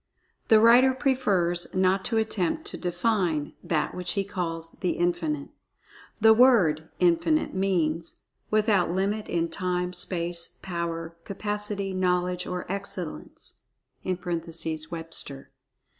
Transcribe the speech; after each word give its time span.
The 0.47 0.59
writer 0.59 0.95
prefers 0.95 1.75
not 1.75 2.03
to 2.05 2.17
attempt 2.17 2.65
to 2.65 2.75
"define" 2.79 3.53
THAT 3.63 3.93
which 3.93 4.13
he 4.13 4.23
calls 4.23 4.71
"The 4.81 4.93
Infinite." 4.97 5.49
The 6.19 6.33
word 6.33 6.89
"Infinite" 6.99 7.53
means 7.53 8.23
"without 8.49 8.89
limit 8.89 9.27
in 9.27 9.47
time, 9.49 9.93
space, 9.93 10.57
power, 10.63 11.17
capacity, 11.23 11.93
knowledge 11.93 12.47
or 12.47 12.65
excellence" 12.67 13.67
(Webster). 14.09 15.49